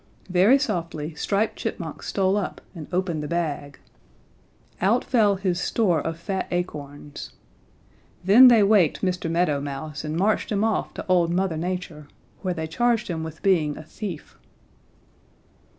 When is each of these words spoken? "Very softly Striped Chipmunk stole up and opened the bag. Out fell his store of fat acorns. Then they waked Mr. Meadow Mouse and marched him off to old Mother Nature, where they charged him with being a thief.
"Very 0.31 0.57
softly 0.57 1.13
Striped 1.13 1.57
Chipmunk 1.57 2.01
stole 2.01 2.35
up 2.35 2.59
and 2.73 2.87
opened 2.91 3.21
the 3.21 3.27
bag. 3.27 3.77
Out 4.81 5.03
fell 5.03 5.35
his 5.35 5.61
store 5.61 6.01
of 6.01 6.17
fat 6.17 6.47
acorns. 6.49 7.33
Then 8.25 8.47
they 8.47 8.63
waked 8.63 9.03
Mr. 9.03 9.29
Meadow 9.29 9.61
Mouse 9.61 10.03
and 10.03 10.17
marched 10.17 10.51
him 10.51 10.63
off 10.63 10.91
to 10.95 11.05
old 11.05 11.29
Mother 11.29 11.55
Nature, 11.55 12.07
where 12.41 12.55
they 12.55 12.65
charged 12.65 13.09
him 13.09 13.23
with 13.23 13.43
being 13.43 13.77
a 13.77 13.83
thief. 13.83 14.39